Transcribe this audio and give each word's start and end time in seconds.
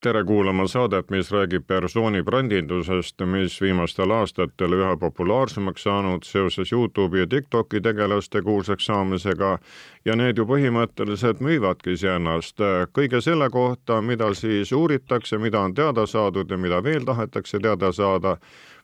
tere 0.00 0.24
kuulama 0.24 0.66
saadet, 0.68 1.10
mis 1.10 1.30
räägib 1.32 1.64
persooni 1.66 2.22
brändindusest, 2.22 3.22
mis 3.26 3.56
viimastel 3.60 4.12
aastatel 4.14 4.76
üha 4.76 4.92
populaarsemaks 4.96 5.82
saanud 5.82 6.22
seoses 6.22 6.70
Youtube'i 6.72 7.24
ja 7.24 7.26
Tiktoki 7.26 7.80
tegelaste 7.80 8.42
kuulsaks 8.42 8.86
saamisega. 8.86 9.58
Ja 10.04 10.16
need 10.16 10.38
ju 10.38 10.46
põhimõtteliselt 10.46 11.42
müüvadki 11.42 11.96
iseennast 11.98 12.62
kõige 12.94 13.20
selle 13.20 13.50
kohta, 13.50 13.98
mida 14.02 14.30
siis 14.38 14.72
uuritakse, 14.72 15.38
mida 15.38 15.66
on 15.66 15.74
teada 15.74 16.06
saadud 16.06 16.50
ja 16.50 16.58
mida 16.58 16.78
veel 16.84 17.02
tahetakse 17.04 17.58
teada 17.58 17.90
saada 17.92 18.36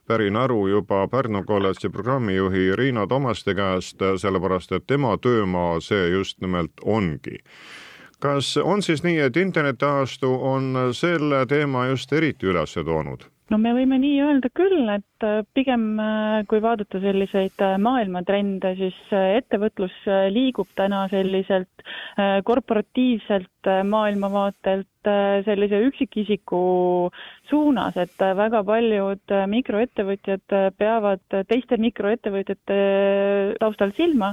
pärin 0.06 0.36
aru 0.36 0.66
juba 0.68 1.06
Pärnu 1.08 1.44
kolledži 1.46 1.94
programmijuhi 1.94 2.74
Riina 2.76 3.06
Tomaste 3.06 3.54
käest, 3.54 4.02
sellepärast 4.02 4.72
et 4.72 4.86
tema 4.86 5.14
töömaa 5.16 5.80
see 5.80 6.10
just 6.10 6.40
nimelt 6.42 6.82
ongi 6.82 7.38
kas 8.24 8.56
on 8.56 8.82
siis 8.82 9.04
nii, 9.04 9.18
et 9.26 9.36
internetiajastu 9.36 10.32
on 10.54 10.72
selle 10.96 11.44
teema 11.50 11.86
just 11.92 12.12
eriti 12.16 12.48
üles 12.48 12.76
toonud? 12.80 13.28
no 13.52 13.58
me 13.60 13.74
võime 13.76 13.98
nii 14.00 14.20
öelda 14.24 14.48
küll, 14.56 14.86
et 14.94 15.26
äh, 15.26 15.42
pigem 15.56 15.98
äh, 16.00 16.38
kui 16.48 16.62
vaadata 16.64 17.00
selliseid 17.02 17.60
äh, 17.64 17.76
maailmatrende, 17.82 18.72
siis 18.78 18.96
ettevõtlus 19.12 19.94
liigub 20.32 20.70
täna 20.78 21.04
selliselt 21.12 21.68
korporatiivselt 22.48 23.68
maailmavaatelt 23.90 25.08
sellise 25.44 25.80
üksikisiku 25.84 26.60
suunas, 27.50 27.98
et 28.00 28.24
väga 28.38 28.62
paljud 28.64 29.34
mikroettevõtjad 29.52 30.54
peavad 30.78 31.36
teiste 31.50 31.76
mikroettevõtjate 31.82 32.78
taustal 33.60 33.92
silma 33.98 34.32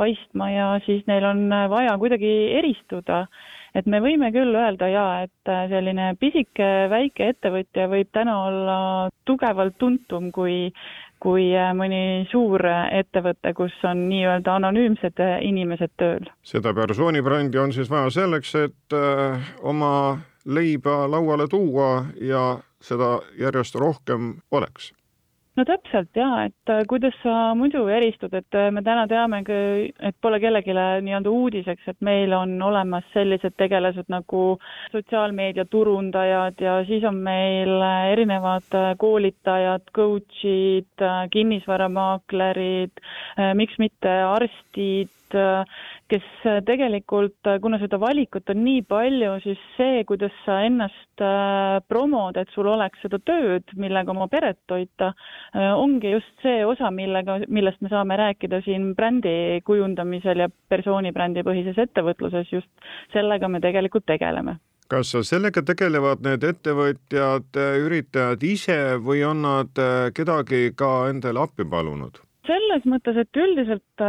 paistma 0.00 0.50
ja 0.52 0.68
siis 0.86 1.04
neil 1.10 1.26
on 1.28 1.46
vaja 1.70 1.96
kuidagi 2.00 2.32
eristuda. 2.58 3.26
et 3.74 3.86
me 3.86 4.00
võime 4.02 4.32
küll 4.34 4.56
öelda 4.58 4.88
jaa, 4.90 5.22
et 5.22 5.50
selline 5.70 6.14
pisike 6.18 6.88
väike 6.90 7.28
ettevõtja 7.34 7.86
võib 7.92 8.08
täna 8.12 8.34
olla 8.48 8.78
tugevalt 9.24 9.76
tuntum 9.78 10.32
kui, 10.34 10.72
kui 11.22 11.52
mõni 11.78 12.26
suur 12.32 12.64
ettevõte, 12.66 13.54
kus 13.54 13.76
on 13.86 14.08
nii-öelda 14.08 14.56
anonüümsed 14.58 15.22
inimesed 15.46 15.94
tööl. 16.02 16.26
seda 16.42 16.74
persoonibrändi 16.74 17.62
on 17.62 17.72
siis 17.76 17.90
vaja 17.90 18.10
selleks, 18.10 18.54
et 18.66 18.96
äh, 18.96 19.52
oma 19.62 20.18
leiba 20.44 21.04
lauale 21.10 21.46
tuua 21.48 22.06
ja 22.20 22.58
seda 22.80 23.20
järjest 23.38 23.76
rohkem 23.78 24.40
oleks 24.50 24.90
no 25.60 25.66
täpselt 25.68 26.16
jaa, 26.16 26.46
et 26.48 26.72
äh, 26.72 26.82
kuidas 26.88 27.16
sa 27.22 27.52
muidu 27.58 27.82
eristud, 27.92 28.32
et 28.36 28.56
äh, 28.56 28.70
me 28.72 28.82
täna 28.86 29.04
teamegi, 29.10 29.90
et 30.08 30.16
pole 30.24 30.38
kellelegi 30.40 30.72
nii-öelda 30.76 31.32
uudiseks, 31.32 31.88
et 31.92 31.98
meil 32.06 32.32
on 32.36 32.54
olemas 32.64 33.04
sellised 33.14 33.56
tegelased 33.60 34.08
nagu 34.12 34.44
sotsiaalmeedia 34.94 35.66
turundajad 35.70 36.64
ja 36.64 36.78
siis 36.88 37.04
on 37.08 37.20
meil 37.26 37.74
äh, 37.76 38.10
erinevad 38.14 38.78
koolitajad, 39.00 39.92
coach'id, 39.96 41.06
kinnisvaramaaklerid, 41.34 43.04
miks 43.58 43.76
mitte 43.82 44.12
arstid, 44.30 45.12
kes 46.10 46.26
tegelikult, 46.66 47.48
kuna 47.62 47.78
seda 47.80 47.98
valikut 48.02 48.50
on 48.50 48.62
nii 48.64 48.82
palju, 48.88 49.34
siis 49.44 49.60
see, 49.76 50.04
kuidas 50.08 50.34
sa 50.44 50.60
ennast 50.66 51.24
äh, 51.24 51.78
promod, 51.88 52.38
et 52.40 52.50
sul 52.54 52.68
oleks 52.70 53.02
seda 53.04 53.20
tööd, 53.22 53.70
millega 53.80 54.12
oma 54.14 54.26
peret 54.32 54.58
toita, 54.70 55.12
äh, 55.54 55.70
ongi 55.74 56.14
just 56.16 56.32
see 56.44 56.64
osa, 56.66 56.90
millega, 56.94 57.40
millest 57.48 57.82
me 57.84 57.92
saame 57.92 58.18
rääkida 58.20 58.62
siin 58.66 58.90
brändi 58.98 59.60
kujundamisel 59.66 60.46
ja 60.46 60.50
persoonibrändi 60.72 61.44
põhises 61.46 61.78
ettevõtluses, 61.80 62.50
just 62.52 62.90
sellega 63.14 63.48
me 63.48 63.62
tegelikult 63.62 64.08
tegeleme 64.10 64.58
kas 64.90 65.12
sellega 65.22 65.62
tegelevad 65.62 66.24
need 66.26 66.42
ettevõtjad, 66.42 67.54
üritajad 67.78 68.42
ise 68.42 68.78
või 68.98 69.20
on 69.22 69.44
nad 69.44 69.78
äh, 69.78 70.08
kedagi 70.16 70.72
ka 70.74 71.06
endale 71.12 71.46
appi 71.46 71.62
palunud? 71.62 72.18
selles 72.50 72.86
mõttes, 72.88 73.18
et 73.20 73.38
üldiselt 73.38 74.02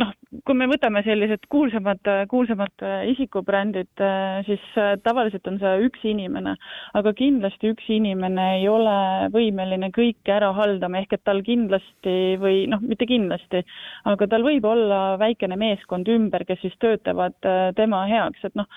noh, 0.00 0.12
kui 0.42 0.56
me 0.58 0.66
võtame 0.68 1.02
sellised 1.06 1.44
kuulsamad, 1.52 2.00
kuulsamad 2.30 2.82
äh, 2.82 3.04
isikubrändid, 3.12 3.90
äh, 4.02 4.40
siis 4.48 4.62
äh, 4.80 4.94
tavaliselt 5.04 5.46
on 5.50 5.58
see 5.60 5.86
üks 5.86 6.02
inimene, 6.08 6.56
aga 6.98 7.12
kindlasti 7.16 7.70
üks 7.74 7.86
inimene 7.92 8.46
ei 8.58 8.66
ole 8.70 8.96
võimeline 9.34 9.90
kõike 9.94 10.34
ära 10.34 10.50
haldama, 10.56 11.02
ehk 11.02 11.14
et 11.16 11.24
tal 11.28 11.42
kindlasti 11.46 12.16
või 12.42 12.64
noh, 12.70 12.82
mitte 12.82 13.06
kindlasti, 13.08 13.62
aga 14.10 14.28
tal 14.30 14.46
võib 14.46 14.66
olla 14.68 15.00
väikene 15.20 15.58
meeskond 15.60 16.08
ümber, 16.10 16.46
kes 16.48 16.62
siis 16.64 16.74
töötavad 16.82 17.36
tema 17.78 18.04
heaks, 18.10 18.42
et 18.48 18.58
noh, 18.58 18.68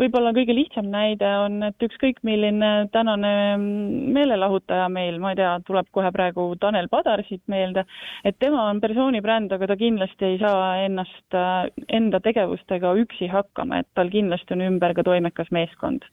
võib-olla 0.00 0.34
kõige 0.36 0.56
lihtsam 0.56 0.90
näide 0.92 1.30
on, 1.44 1.60
et 1.68 1.88
ükskõik 1.88 2.22
milline 2.26 2.72
tänane 2.94 3.34
mm, 3.56 4.10
meelelahutaja 4.16 4.88
meil, 4.92 5.20
ma 5.22 5.34
ei 5.34 5.40
tea, 5.42 5.54
tuleb 5.68 5.90
kohe 5.94 6.10
praegu 6.14 6.48
Tanel 6.60 6.90
Padar 6.92 7.22
siit 7.28 7.42
meelde, 7.50 7.86
et 8.24 8.38
tema 8.42 8.68
on 8.70 8.82
persoonibränd, 8.82 9.52
aga 9.54 9.70
ta 9.70 9.78
kindlasti 9.78 10.32
ei 10.32 10.40
saa 10.42 10.84
ennast 10.84 11.03
ennast 11.04 11.34
äh, 11.34 11.70
enda 11.88 12.20
tegevustega 12.20 12.94
üksi 12.96 13.28
hakkama, 13.28 13.80
et 13.80 13.88
tal 13.94 14.10
kindlasti 14.10 14.54
on 14.54 14.64
ümber 14.64 14.94
ka 14.94 15.02
toimekas 15.04 15.50
meeskond. 15.50 16.04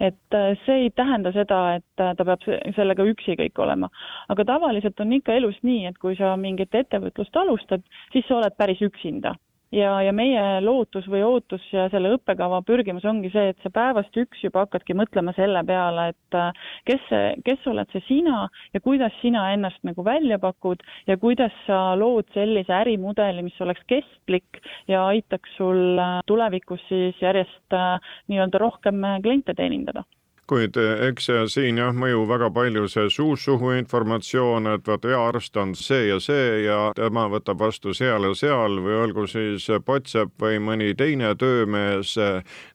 et 0.00 0.34
äh, 0.34 0.56
see 0.64 0.84
ei 0.84 0.90
tähenda 0.90 1.32
seda, 1.32 1.76
et 1.76 2.00
äh, 2.00 2.14
ta 2.16 2.24
peab 2.24 2.40
sellega 2.76 3.04
üksi 3.04 3.36
kõik 3.36 3.58
olema. 3.58 3.90
aga 4.28 4.44
tavaliselt 4.44 5.00
on 5.00 5.12
ikka 5.12 5.34
elus 5.34 5.56
nii, 5.62 5.86
et 5.86 5.98
kui 5.98 6.16
sa 6.16 6.36
mingit 6.36 6.74
ettevõtlust 6.74 7.36
alustad, 7.36 7.82
siis 8.12 8.26
sa 8.28 8.36
oled 8.36 8.56
päris 8.56 8.80
üksinda 8.80 9.34
ja, 9.74 9.92
ja 10.04 10.12
meie 10.14 10.42
lootus 10.64 11.06
või 11.10 11.22
ootus 11.24 11.64
ja 11.72 11.86
selle 11.92 12.12
õppekava 12.16 12.60
pürgimus 12.66 13.06
ongi 13.08 13.30
see, 13.32 13.52
et 13.52 13.64
sa 13.64 13.72
päevast 13.74 14.16
üks 14.20 14.42
juba 14.44 14.64
hakkadki 14.64 14.96
mõtlema 14.98 15.34
selle 15.36 15.62
peale, 15.66 16.10
et 16.14 16.38
äh, 16.38 16.62
kes 16.88 17.02
see, 17.08 17.32
kes 17.46 17.66
oled 17.70 17.90
see 17.94 18.04
sina 18.08 18.44
ja 18.74 18.82
kuidas 18.84 19.14
sina 19.22 19.46
ennast 19.54 19.82
nagu 19.86 20.04
välja 20.06 20.40
pakud 20.42 20.82
ja 21.06 21.16
kuidas 21.20 21.54
sa 21.66 21.96
lood 21.98 22.28
sellise 22.34 22.74
ärimudeli, 22.80 23.44
mis 23.46 23.60
oleks 23.62 23.84
kestlik 23.90 24.62
ja 24.90 25.06
aitaks 25.10 25.58
sul 25.58 25.98
äh, 25.98 26.20
tulevikus 26.30 26.82
siis 26.88 27.18
järjest 27.22 27.76
äh, 27.76 28.14
nii-öelda 28.30 28.62
rohkem 28.62 29.04
kliente 29.22 29.54
teenindada 29.54 30.04
kuid 30.50 30.76
eh, 30.80 31.04
eks 31.10 31.28
siin 31.52 31.78
jah, 31.78 31.94
mõju 31.94 32.24
väga 32.28 32.50
palju 32.54 32.88
see 32.90 33.10
suust 33.12 33.46
suhu 33.46 33.70
informatsioon, 33.78 34.66
et 34.74 34.88
vot 34.88 35.06
hea 35.06 35.20
arst 35.28 35.56
on 35.60 35.74
see 35.78 36.08
ja 36.08 36.18
see 36.22 36.64
ja 36.64 36.78
tema 36.96 37.28
võtab 37.30 37.62
vastu 37.62 37.94
seal 37.94 38.26
ja 38.26 38.34
seal 38.34 38.80
või 38.82 38.96
olgu 39.04 39.26
siis 39.30 39.68
Potsepp 39.86 40.34
või 40.42 40.58
mõni 40.62 40.92
teine 40.98 41.34
töömees. 41.38 42.16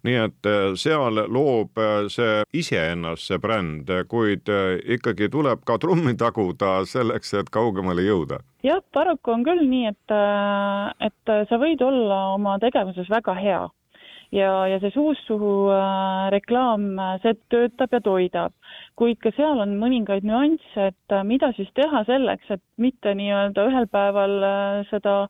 nii 0.08 0.18
et 0.24 0.52
eh, 0.52 0.72
seal 0.80 1.26
loob 1.28 1.78
eh, 1.78 2.08
see 2.10 2.44
iseennast, 2.54 3.28
see 3.28 3.40
bränd, 3.44 3.92
kuid 4.08 4.50
ikkagi 4.98 5.30
tuleb 5.30 5.64
ka 5.68 5.78
trummi 5.82 6.16
taguda 6.16 6.78
selleks, 6.88 7.34
et 7.34 7.50
kaugemale 7.52 8.06
jõuda 8.06 8.40
jah, 8.64 8.82
paraku 8.94 9.36
on 9.36 9.44
küll 9.46 9.66
nii, 9.68 9.92
et, 9.92 10.14
et 11.10 11.34
sa 11.50 11.60
võid 11.62 11.82
olla 11.84 12.22
oma 12.36 12.56
tegevuses 12.64 13.10
väga 13.12 13.36
hea 13.38 13.66
ja, 14.32 14.52
ja 14.70 14.80
see 14.82 14.94
suust 14.94 15.26
suhu 15.28 15.70
äh, 15.74 16.30
reklaam, 16.34 16.88
äh, 17.00 17.16
see 17.24 17.36
töötab 17.54 17.94
ja 17.94 18.02
toidab. 18.02 18.54
kuid 18.96 19.20
ka 19.20 19.32
seal 19.36 19.60
on 19.60 19.76
mõningaid 19.82 20.26
nüansse, 20.28 20.92
et 20.92 21.16
äh, 21.16 21.24
mida 21.28 21.52
siis 21.58 21.70
teha 21.76 22.04
selleks, 22.08 22.50
et 22.50 22.64
mitte 22.78 23.16
nii-öelda 23.16 23.68
ühel 23.70 23.90
päeval 23.92 24.38
seda 24.90 25.26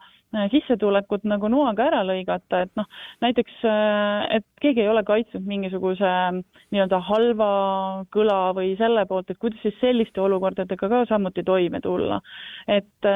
sissetulekut 0.51 1.25
nagu 1.27 1.49
noaga 1.51 1.85
ära 1.89 2.01
lõigata, 2.07 2.63
et 2.65 2.71
noh, 2.79 2.87
näiteks, 3.23 3.57
äh, 3.69 4.37
et 4.39 4.45
keegi 4.61 4.83
ei 4.83 4.89
ole 4.91 5.03
kaitsnud 5.07 5.45
mingisuguse 5.47 6.05
äh, 6.05 6.39
nii-öelda 6.75 6.99
halva 7.09 7.49
kõla 8.13 8.39
või 8.57 8.73
selle 8.79 9.05
poolt, 9.09 9.31
et 9.31 9.39
kuidas 9.41 9.61
siis 9.63 9.77
selliste 9.81 10.21
olukordadega 10.21 10.89
ka 10.91 11.03
samuti 11.09 11.45
toime 11.45 11.81
tulla. 11.83 12.21
et, 12.67 13.07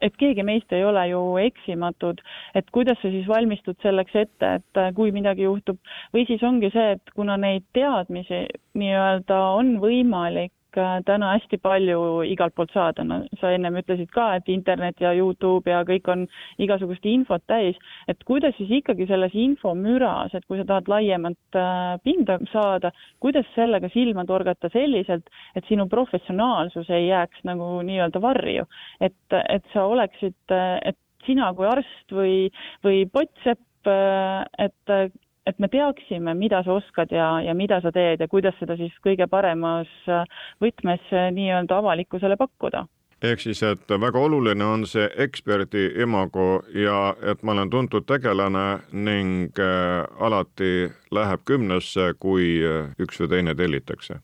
et 0.00 0.16
keegi 0.18 0.42
meist 0.46 0.72
ei 0.72 0.84
ole 0.84 1.02
ju 1.10 1.20
eksimatud, 1.42 2.20
et 2.54 2.68
kuidas 2.72 3.00
sa 3.02 3.10
siis 3.10 3.26
valmistud 3.28 3.76
selleks 3.82 4.14
ette, 4.16 4.54
et 4.60 4.82
kui 4.94 5.12
midagi 5.12 5.46
juhtub, 5.46 5.78
või 6.14 6.26
siis 6.28 6.42
ongi 6.46 6.70
see, 6.72 6.96
et 6.96 7.14
kuna 7.16 7.36
neid 7.40 7.66
teadmisi 7.74 8.44
nii-öelda 8.78 9.38
on 9.58 9.76
võimalik 9.82 10.52
äh, 10.52 10.61
täna 11.06 11.32
hästi 11.34 11.58
palju 11.62 12.22
igalt 12.28 12.54
poolt 12.56 12.72
saada, 12.74 13.04
no 13.04 13.20
sa 13.40 13.52
ennem 13.54 13.76
ütlesid 13.80 14.10
ka, 14.14 14.28
et 14.38 14.48
internet 14.52 15.00
ja 15.02 15.12
Youtube 15.16 15.70
ja 15.70 15.82
kõik 15.88 16.08
on 16.12 16.26
igasugust 16.62 17.06
infot 17.08 17.44
täis, 17.50 17.78
et 18.08 18.22
kuidas 18.28 18.56
siis 18.58 18.70
ikkagi 18.80 19.06
selles 19.10 19.34
infomüras, 19.38 20.34
et 20.34 20.46
kui 20.48 20.60
sa 20.60 20.66
tahad 20.68 20.90
laiemat 20.92 21.58
äh, 21.58 21.96
pinda 22.04 22.38
saada, 22.52 22.92
kuidas 23.22 23.48
sellega 23.56 23.90
silma 23.92 24.24
torgata 24.28 24.70
selliselt, 24.72 25.28
et 25.56 25.68
sinu 25.68 25.88
professionaalsus 25.92 26.90
ei 26.90 27.08
jääks 27.08 27.44
nagu 27.48 27.74
nii-öelda 27.86 28.22
varju, 28.22 28.68
et, 29.00 29.18
et 29.48 29.66
sa 29.74 29.86
oleksid, 29.90 30.38
et 30.52 30.98
sina 31.26 31.52
kui 31.54 31.68
arst 31.68 32.14
või, 32.14 32.36
või 32.84 33.04
pottsepp, 33.12 33.62
et 33.86 34.94
et 35.46 35.58
me 35.58 35.68
teaksime, 35.68 36.34
mida 36.38 36.62
sa 36.62 36.78
oskad 36.78 37.12
ja, 37.12 37.40
ja 37.42 37.54
mida 37.54 37.80
sa 37.82 37.92
teed 37.92 38.20
ja 38.20 38.28
kuidas 38.30 38.54
seda 38.60 38.76
siis 38.78 38.94
kõige 39.04 39.26
paremas 39.30 39.90
võtmes 40.62 41.14
nii-öelda 41.34 41.78
avalikkusele 41.82 42.36
pakkuda. 42.40 42.86
Ehk 43.22 43.38
siis, 43.40 43.60
et 43.62 43.92
väga 44.02 44.18
oluline 44.18 44.66
on 44.66 44.82
see 44.86 45.04
eksperdi 45.24 45.84
imago 46.02 46.64
ja 46.74 47.14
et 47.22 47.44
ma 47.46 47.54
olen 47.54 47.70
tuntud 47.70 48.06
tegelane 48.06 48.82
ning 48.90 49.60
äh, 49.62 50.02
alati 50.18 50.90
läheb 51.14 51.44
kümnesse, 51.46 52.14
kui 52.18 52.56
äh, 52.66 52.90
üks 52.98 53.22
või 53.22 53.30
teine 53.36 53.54
tellitakse 53.54 54.18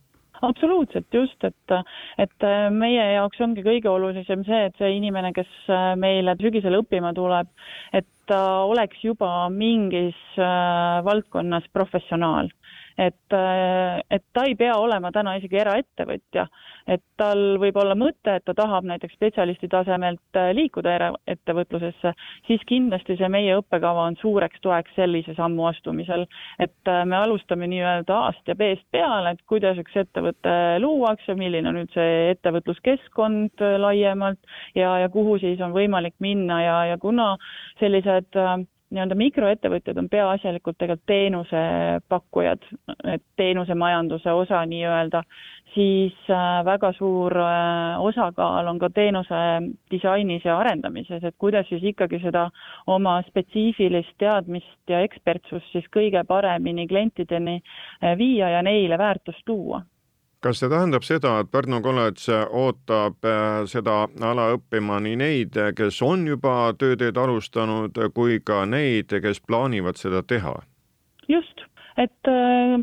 absoluutselt, 0.46 1.08
just, 1.12 1.44
et, 1.44 1.76
et 2.18 2.46
meie 2.74 3.08
jaoks 3.14 3.40
ongi 3.44 3.64
kõige 3.66 3.90
olulisem 3.90 4.44
see, 4.46 4.68
et 4.68 4.78
see 4.78 4.92
inimene, 4.96 5.32
kes 5.36 5.50
meile 5.98 6.36
sügisel 6.40 6.78
õppima 6.80 7.14
tuleb, 7.16 7.50
et 7.92 8.06
ta 8.28 8.40
oleks 8.68 9.00
juba 9.04 9.48
mingis 9.52 10.18
äh, 10.36 11.00
valdkonnas 11.06 11.66
professionaal 11.72 12.50
et, 12.98 13.32
äh, 13.32 14.00
et 14.10 14.24
ta 14.34 14.44
ei 14.48 14.54
pea 14.58 14.74
olema 14.76 15.12
täna 15.14 15.36
isegi 15.38 15.60
eraettevõtja, 15.62 16.46
et 16.90 17.02
tal 17.20 17.58
võib 17.62 17.76
olla 17.78 17.94
mõte, 17.98 18.34
et 18.34 18.44
ta 18.48 18.54
tahab 18.58 18.86
näiteks 18.88 19.14
spetsialisti 19.14 19.70
tasemelt 19.70 20.38
äh, 20.38 20.50
liikuda 20.56 20.94
eraettevõtlusesse, 20.96 22.12
siis 22.48 22.64
kindlasti 22.68 23.16
see 23.20 23.30
meie 23.32 23.54
õppekava 23.60 24.08
on 24.10 24.18
suureks 24.20 24.62
toeks 24.64 24.96
sellise 24.98 25.36
sammu 25.38 25.68
astumisel. 25.70 26.26
et 26.58 26.90
äh, 26.90 27.04
me 27.06 27.16
alustame 27.16 27.68
nii-öelda 27.70 28.18
A-st 28.28 28.50
ja 28.50 28.56
B-st 28.58 28.86
peale, 28.90 29.36
et 29.36 29.44
kuidas 29.46 29.78
üks 29.78 29.94
ettevõte 29.96 30.56
luuakse, 30.82 31.34
milline 31.38 31.70
on 31.70 31.82
üldse 31.84 32.08
ettevõtluskeskkond 32.32 33.62
laiemalt 33.78 34.40
ja, 34.74 34.98
ja 35.04 35.08
kuhu 35.08 35.38
siis 35.38 35.60
on 35.62 35.76
võimalik 35.76 36.16
minna 36.18 36.62
ja, 36.64 36.78
ja 36.92 36.98
kuna 36.98 37.36
sellised 37.78 38.34
nii-öelda 38.90 39.16
mikroettevõtjad 39.18 39.98
on 40.00 40.08
peaasjalikult 40.08 40.78
tegelikult 40.78 41.06
teenusepakkujad, 41.10 42.64
et 43.12 43.22
teenusemajanduse 43.36 44.32
osa 44.32 44.62
nii-öelda, 44.66 45.22
siis 45.74 46.16
äh, 46.32 46.64
väga 46.64 46.92
suur 46.96 47.36
äh, 47.42 48.00
osakaal 48.00 48.70
on 48.70 48.78
ka 48.80 48.90
teenuse 48.94 49.42
disainis 49.90 50.44
ja 50.44 50.56
arendamises, 50.58 51.24
et 51.24 51.36
kuidas 51.38 51.68
siis 51.68 51.84
ikkagi 51.92 52.22
seda 52.24 52.48
oma 52.86 53.18
spetsiifilist 53.28 54.16
teadmist 54.18 54.90
ja 54.90 55.02
ekspertsust 55.04 55.68
siis 55.72 55.86
kõige 55.94 56.24
paremini 56.28 56.88
klientideni 56.88 57.60
äh, 57.60 58.16
viia 58.18 58.50
ja 58.56 58.64
neile 58.64 58.98
väärtust 58.98 59.44
tuua 59.46 59.82
kas 60.44 60.60
see 60.60 60.70
tähendab 60.70 61.06
seda, 61.06 61.38
et 61.42 61.50
Pärnu 61.50 61.80
kolledž 61.82 62.28
ootab 62.46 63.26
äh, 63.26 63.64
seda 63.70 64.04
ala 64.30 64.52
õppima 64.54 65.00
nii 65.02 65.18
neid, 65.18 65.58
kes 65.76 66.00
on 66.06 66.26
juba 66.28 66.72
tööteed 66.78 67.18
alustanud, 67.18 67.98
kui 68.14 68.38
ka 68.44 68.62
neid, 68.66 69.14
kes 69.24 69.42
plaanivad 69.46 70.00
seda 70.00 70.22
teha? 70.22 70.54
just, 71.28 71.64
et 72.00 72.30
äh, 72.30 72.78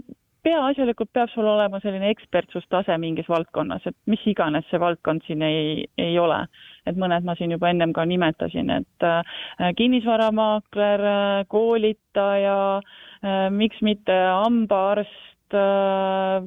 peaasjalikult 0.45 1.09
peab 1.15 1.31
sul 1.33 1.47
olema 1.49 1.79
selline 1.81 2.11
ekspertsustase 2.13 2.97
mingis 3.01 3.29
valdkonnas, 3.31 3.87
et 3.89 3.95
mis 4.11 4.21
iganes 4.29 4.67
see 4.69 4.81
valdkond 4.81 5.23
siin 5.25 5.41
ei, 5.41 5.87
ei 5.97 6.19
ole. 6.19 6.43
et 6.85 6.99
mõned 7.01 7.25
ma 7.25 7.33
siin 7.39 7.55
juba 7.55 7.71
ennem 7.71 7.95
ka 7.95 8.03
nimetasin, 8.05 8.69
et 8.69 9.07
äh, 9.07 9.71
kinnisvaramaakler, 9.79 11.07
koolitaja, 11.49 12.57
miks 13.49 13.79
mitte 13.81 14.13
hambaarst, 14.13 15.34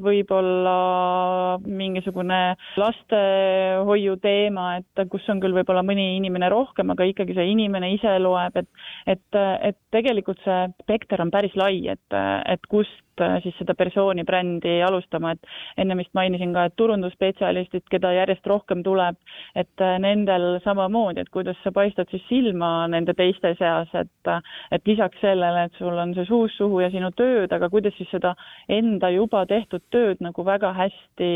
võib-olla 0.02 1.58
mingisugune 1.64 2.56
lastehoiu 2.76 4.16
teema, 4.22 4.78
et 4.80 5.04
kus 5.10 5.28
on 5.28 5.40
küll 5.40 5.54
võib-olla 5.54 5.84
mõni 5.86 6.16
inimene 6.16 6.50
rohkem, 6.52 6.90
aga 6.90 7.06
ikkagi 7.08 7.36
see 7.38 7.50
inimene 7.52 7.92
ise 7.94 8.18
loeb, 8.22 8.56
et 8.56 8.68
et, 9.06 9.42
et 9.62 9.78
tegelikult 9.94 10.40
see 10.44 10.64
spekter 10.82 11.22
on 11.22 11.30
päris 11.30 11.54
lai, 11.56 11.86
et, 11.88 12.18
et 12.46 12.66
kust 12.68 12.98
Äh, 12.98 13.07
siis 13.42 13.56
seda 13.58 13.74
persooni 13.78 14.24
brändi 14.26 14.78
alustama, 14.84 15.32
et 15.34 15.82
enne 15.82 15.96
vist 15.98 16.12
mainisin 16.16 16.52
ka, 16.54 16.66
et 16.68 16.76
turundusspetsialistid, 16.78 17.86
keda 17.90 18.12
järjest 18.16 18.46
rohkem 18.46 18.82
tuleb, 18.86 19.18
et 19.58 19.84
äh, 19.84 19.96
nendel 20.02 20.58
samamoodi, 20.64 21.24
et 21.24 21.32
kuidas 21.34 21.58
sa 21.64 21.72
paistad 21.74 22.10
siis 22.12 22.24
silma 22.28 22.70
nende 22.90 23.14
teiste 23.18 23.54
seas, 23.58 23.90
et 23.98 24.32
äh, 24.32 24.40
et 24.72 24.86
lisaks 24.86 25.20
sellele, 25.22 25.66
et 25.68 25.78
sul 25.78 25.98
on 25.98 26.14
see 26.16 26.26
suust 26.28 26.58
suhu 26.58 26.80
ja 26.84 26.90
sinu 26.94 27.10
tööd, 27.16 27.52
aga 27.52 27.70
kuidas 27.72 27.96
siis 27.98 28.10
seda 28.12 28.34
enda 28.68 29.10
juba 29.14 29.44
tehtud 29.46 29.84
tööd 29.94 30.22
nagu 30.24 30.44
väga 30.44 30.72
hästi 30.76 31.30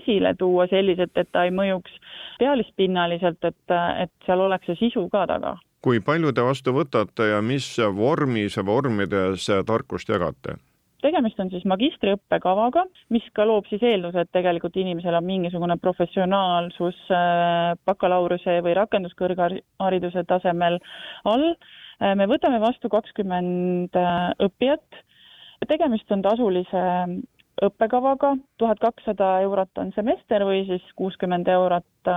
esile 0.00 0.34
tuua 0.38 0.68
selliselt, 0.70 1.16
et 1.16 1.32
ta 1.32 1.46
ei 1.46 1.54
mõjuks 1.54 1.98
pealispinnaliselt, 2.40 3.44
et, 3.44 3.76
et 4.04 4.12
seal 4.26 4.46
oleks 4.46 4.70
see 4.70 4.86
sisu 4.86 5.08
ka 5.12 5.26
taga 5.30 5.56
kui 5.84 6.00
palju 6.04 6.32
te 6.36 6.44
vastu 6.44 6.74
võtate 6.76 7.30
ja 7.30 7.40
mis 7.40 7.66
vormis 7.96 8.58
ja 8.58 8.64
vormides 8.66 9.46
tarkust 9.66 10.12
jagate? 10.12 10.58
Tegemist 11.04 11.40
on 11.42 11.50
siis 11.52 11.64
magistriõppekavaga, 11.68 12.84
mis 13.14 13.26
ka 13.36 13.46
loob 13.48 13.68
siis 13.70 13.82
eelduse, 13.86 14.24
et 14.24 14.32
tegelikult 14.34 14.76
inimesel 14.80 15.16
on 15.18 15.26
mingisugune 15.26 15.76
professionaalsus 15.82 16.98
äh, 17.14 17.74
bakalaureuse 17.88 18.58
või 18.64 18.74
rakenduskõrghariduse 18.78 20.24
tasemel 20.30 20.80
all. 21.28 21.52
Äh, 22.00 22.14
me 22.18 22.28
võtame 22.30 22.60
vastu 22.62 22.92
kakskümmend 22.92 23.96
äh, 23.98 24.18
õppijat. 24.46 25.02
tegemist 25.68 26.10
on 26.10 26.22
tasulise 26.24 26.84
õppekavaga, 27.62 28.34
tuhat 28.58 28.80
kakssada 28.80 29.40
eurot 29.44 29.78
on 29.78 29.92
semester 29.92 30.44
või 30.48 30.64
siis 30.66 30.84
kuuskümmend 30.96 31.48
eurot 31.48 32.10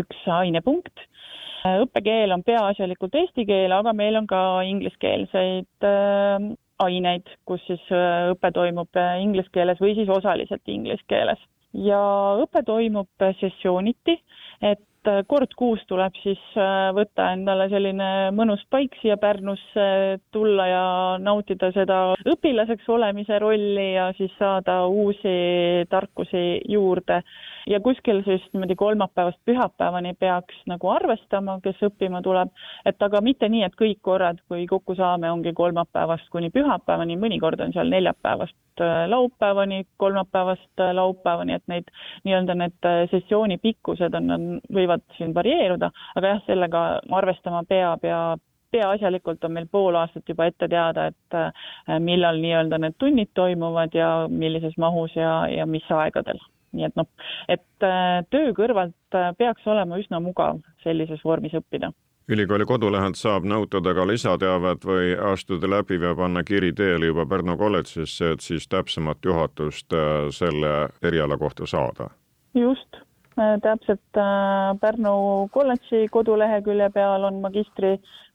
üks 0.00 0.24
ainepunkt 0.26 1.04
õppekeel 1.66 2.32
on 2.34 2.42
peaasjalikult 2.46 3.14
eesti 3.14 3.46
keel, 3.46 3.72
aga 3.72 3.92
meil 3.96 4.16
on 4.18 4.26
ka 4.30 4.40
ingliskeelseid 4.66 5.86
aineid, 6.84 7.28
kus 7.48 7.62
siis 7.68 7.82
äh, 7.94 8.32
õpe 8.32 8.50
toimub 8.54 8.98
äh, 8.98 9.20
inglise 9.22 9.52
keeles 9.54 9.80
või 9.82 9.94
siis 9.96 10.10
osaliselt 10.12 10.68
inglise 10.72 11.04
keeles. 11.08 11.40
ja 11.76 12.00
õpe 12.42 12.62
toimub 12.64 13.24
äh, 13.24 13.34
sessiooniti, 13.40 14.20
et 14.62 14.84
kord 15.30 15.52
kuus 15.54 15.84
tuleb 15.86 16.16
siis 16.18 16.40
võtta 16.96 17.28
endale 17.30 17.68
selline 17.70 18.32
mõnus 18.34 18.64
paik 18.74 18.96
siia 18.98 19.14
Pärnusse, 19.22 19.84
tulla 20.34 20.64
ja 20.66 20.86
nautida 21.22 21.68
seda 21.76 21.98
õpilaseks 22.26 22.88
olemise 22.90 23.38
rolli 23.38 23.92
ja 23.92 24.08
siis 24.18 24.34
saada 24.34 24.80
uusi 24.90 25.36
tarkusi 25.92 26.42
juurde 26.66 27.20
ja 27.66 27.80
kuskil 27.80 28.22
siis 28.24 28.42
niimoodi 28.52 28.74
kolmapäevast 28.74 29.38
pühapäevani 29.44 30.14
peaks 30.18 30.58
nagu 30.70 30.88
arvestama, 30.88 31.58
kes 31.62 31.82
õppima 31.88 32.22
tuleb, 32.22 32.52
et 32.86 33.02
aga 33.02 33.20
mitte 33.20 33.48
nii, 33.50 33.64
et 33.66 33.74
kõik 33.78 33.98
korrad, 34.06 34.40
kui 34.48 34.66
kokku 34.70 34.94
saame, 34.98 35.30
ongi 35.30 35.52
kolmapäevast 35.56 36.30
kuni 36.30 36.50
pühapäevani, 36.54 37.18
mõnikord 37.20 37.60
on 37.64 37.74
seal 37.74 37.90
neljapäevast 37.90 38.84
äh, 38.84 39.04
laupäevani, 39.10 39.82
kolmapäevast 39.96 40.84
äh, 40.84 40.94
laupäevani, 40.94 41.58
et 41.58 41.66
neid 41.72 41.90
nii-öelda 42.24 42.58
need 42.62 42.90
äh, 42.90 43.04
sessiooni 43.10 43.58
pikkused 43.62 44.14
on, 44.14 44.30
on, 44.38 44.50
võivad 44.72 45.04
siin 45.18 45.34
varieeruda, 45.34 45.90
aga 46.16 46.34
jah, 46.34 46.44
sellega 46.46 46.88
arvestama 47.20 47.64
peab 47.68 48.04
ja 48.06 48.20
peaasjalikult 48.70 49.44
on 49.46 49.54
meil 49.54 49.66
pool 49.70 49.94
aastat 49.98 50.28
juba 50.28 50.46
ette 50.50 50.66
teada, 50.68 51.06
et 51.06 52.00
millal 52.02 52.40
nii-öelda 52.42 52.80
need 52.82 52.96
tunnid 52.98 53.30
toimuvad 53.34 53.94
ja 53.94 54.10
millises 54.28 54.74
mahus 54.76 55.14
ja, 55.16 55.46
ja 55.48 55.66
mis 55.70 55.86
aegadel 55.90 56.42
nii 56.76 56.88
et 56.88 56.98
noh, 56.98 57.08
et 57.48 57.86
äh, 57.86 58.24
töö 58.32 58.52
kõrvalt 58.56 59.16
äh, 59.16 59.30
peaks 59.38 59.66
olema 59.66 59.98
üsna 60.00 60.20
mugav 60.22 60.60
sellises 60.84 61.24
vormis 61.24 61.56
õppida 61.56 61.92
ülikooli 62.28 62.66
kodulehelt 62.66 63.18
saab 63.18 63.46
nõutada 63.46 63.94
ka 63.94 64.06
lisateavet 64.08 64.84
või 64.84 65.12
astuda 65.32 65.70
läbi 65.70 65.98
või 66.02 66.14
panna 66.18 66.42
kiri 66.46 66.72
teele 66.74 67.12
juba 67.12 67.26
Pärnu 67.30 67.54
kolledžisse, 67.56 68.32
et 68.34 68.42
siis 68.42 68.66
täpsemat 68.68 69.24
juhatust 69.24 69.94
äh, 69.94 70.28
selle 70.34 70.76
eriala 71.02 71.38
kohta 71.38 71.66
saada? 71.66 72.10
just, 72.56 73.02
täpselt 73.36 74.18
Pärnu 74.80 75.16
kolledži 75.52 76.06
kodulehekülje 76.08 76.88
peal 76.94 77.26
on 77.28 77.42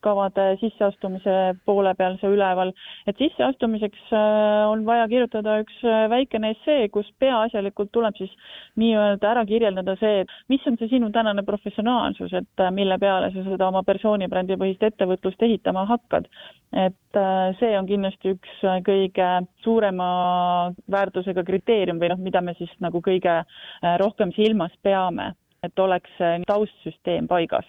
magistrikavade 0.02 0.58
sisseastumise 0.60 1.54
poole 1.64 1.94
peal 1.94 2.16
see 2.20 2.30
üleval, 2.32 2.72
et 3.06 3.16
sisseastumiseks 3.18 4.12
on 4.12 4.84
vaja 4.84 5.06
kirjutada 5.08 5.60
üks 5.62 5.82
väikene 6.10 6.52
essee, 6.52 6.88
kus 6.88 7.06
peaasjalikult 7.18 7.92
tuleb 7.92 8.16
siis 8.16 8.30
nii-öelda 8.76 9.30
ära 9.30 9.44
kirjeldada 9.46 9.96
see, 10.00 10.24
mis 10.48 10.60
on 10.66 10.76
see 10.78 10.88
sinu 10.88 11.10
tänane 11.12 11.42
professionaalsus, 11.42 12.32
et 12.32 12.64
mille 12.72 12.98
peale 12.98 13.30
sa 13.32 13.44
seda 13.44 13.68
oma 13.68 13.82
persoonibrändipõhist 13.82 14.82
ettevõtlust 14.82 15.42
ehitama 15.42 15.86
hakkad. 15.86 16.26
et 16.72 17.18
see 17.60 17.74
on 17.76 17.86
kindlasti 17.86 18.32
üks 18.32 18.62
kõige 18.86 19.28
suurema 19.62 20.72
väärtusega 20.90 21.44
kriteerium 21.44 22.00
või 22.00 22.08
noh, 22.08 22.18
mida 22.18 22.40
me 22.40 22.54
siis 22.56 22.70
nagu 22.80 23.02
kõige 23.04 23.42
äh, 23.42 23.98
rohkem 24.00 24.32
silmas 24.32 24.72
peame, 24.82 25.34
et 25.62 25.78
oleks 25.78 26.16
taustsüsteem 26.48 27.28
paigas. 27.28 27.68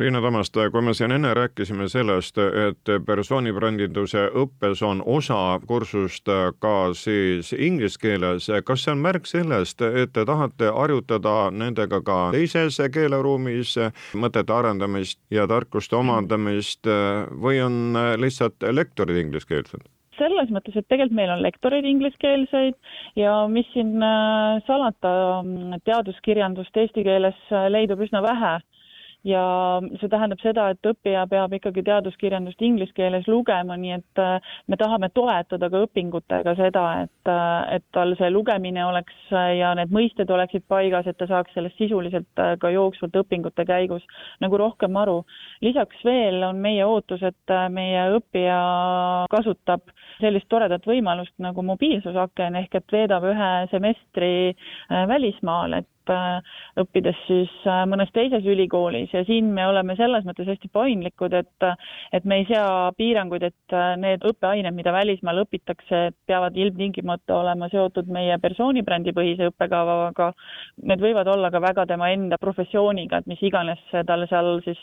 Riina 0.00 0.20
Tammaste, 0.20 0.66
kui 0.72 0.82
me 0.84 0.92
siin 0.94 1.12
enne 1.14 1.30
rääkisime 1.34 1.86
sellest, 1.88 2.36
et 2.36 2.90
persoonibrändinduse 3.06 4.26
õppes 4.42 4.82
on 4.84 5.00
osa 5.00 5.38
kursust 5.66 6.28
ka 6.60 6.72
siis 6.92 7.54
inglise 7.56 7.96
keeles, 8.02 8.50
kas 8.68 8.84
see 8.84 8.92
on 8.92 9.00
märk 9.06 9.24
sellest, 9.24 9.80
et 9.80 10.12
te 10.12 10.26
tahate 10.28 10.68
harjutada 10.76 11.48
nendega 11.48 12.02
ka 12.04 12.18
teises 12.36 12.76
keeleruumis 12.92 13.72
mõtete 14.12 14.52
arendamist 14.58 15.22
ja 15.32 15.48
tarkuste 15.48 15.96
omandamist 15.96 16.84
või 17.32 17.64
on 17.64 17.96
lihtsalt 18.20 18.68
lektorid 18.68 19.24
ingliskeelsed? 19.24 19.88
selles 20.16 20.48
mõttes, 20.52 20.76
et 20.76 20.86
tegelikult 20.88 21.16
meil 21.16 21.32
on 21.32 21.42
lektoreid 21.44 21.84
ingliskeelseid 21.88 22.76
ja 23.20 23.32
mis 23.52 23.66
siin 23.72 23.96
äh, 24.00 24.62
salata, 24.68 25.10
teaduskirjandust 25.84 26.76
eesti 26.80 27.04
keeles 27.04 27.52
leidub 27.72 28.00
üsna 28.04 28.22
vähe 28.24 28.56
ja 29.26 29.42
see 30.00 30.10
tähendab 30.10 30.40
seda, 30.42 30.68
et 30.72 30.86
õppija 30.86 31.24
peab 31.30 31.54
ikkagi 31.56 31.82
teaduskirjandust 31.86 32.62
inglise 32.62 32.94
keeles 32.96 33.26
lugema, 33.30 33.76
nii 33.80 33.94
et 33.96 34.20
äh, 34.22 34.52
me 34.70 34.78
tahame 34.78 35.08
toetada 35.14 35.68
ka 35.72 35.82
õpingutega 35.86 36.54
seda, 36.58 36.84
et, 37.06 37.30
äh, 37.32 37.76
et 37.78 37.84
tal 37.96 38.14
see 38.20 38.30
lugemine 38.30 38.84
oleks 38.86 39.16
äh, 39.34 39.56
ja 39.58 39.72
need 39.78 39.94
mõisted 39.94 40.30
oleksid 40.30 40.66
paigas, 40.70 41.08
et 41.10 41.18
ta 41.18 41.28
saaks 41.30 41.56
sellest 41.56 41.78
sisuliselt 41.80 42.42
ka 42.62 42.70
jooksvalt 42.70 43.18
õpingute 43.22 43.66
käigus 43.66 44.06
nagu 44.44 44.60
rohkem 44.60 44.96
aru. 45.00 45.18
lisaks 45.64 46.04
veel 46.04 46.42
on 46.46 46.62
meie 46.62 46.84
ootus, 46.86 47.22
et 47.26 47.54
meie 47.72 48.06
õppija 48.18 48.60
kasutab 49.32 49.90
sellist 50.20 50.48
toredat 50.48 50.86
võimalust 50.86 51.34
nagu 51.42 51.62
mobiilsusaken 51.66 52.62
ehk 52.62 52.78
et 52.78 52.92
veedab 52.92 53.26
ühe 53.26 53.52
semestri 53.72 54.54
välismaal, 55.10 55.80
et 55.80 55.90
õppides 56.80 57.18
siis 57.26 57.52
äh, 57.66 57.82
mõnes 57.88 58.10
teises 58.14 58.44
ülikoolis 58.46 59.12
ja 59.14 59.24
siin 59.28 59.50
me 59.54 59.66
oleme 59.66 59.96
selles 59.98 60.26
mõttes 60.28 60.48
hästi 60.50 60.70
paindlikud, 60.72 61.34
et 61.34 61.66
et 62.16 62.24
me 62.24 62.40
ei 62.40 62.46
sea 62.48 62.92
piiranguid, 62.96 63.46
et 63.48 63.74
äh, 63.76 63.94
need 64.00 64.24
õppeained, 64.26 64.74
mida 64.76 64.92
välismaal 64.94 65.42
õpitakse, 65.44 66.02
peavad 66.26 66.56
ilmtingimata 66.56 67.40
olema 67.40 67.68
seotud 67.72 68.10
meie 68.12 68.38
persoonibrändipõhise 68.42 69.50
õppekavaga. 69.50 70.32
Need 70.86 71.02
võivad 71.02 71.28
olla 71.32 71.50
ka 71.50 71.62
väga 71.62 71.86
tema 71.90 72.10
enda 72.14 72.38
professiooniga, 72.40 73.20
et 73.20 73.30
mis 73.30 73.42
iganes 73.42 73.82
tal 74.06 74.26
seal 74.30 74.60
siis 74.64 74.82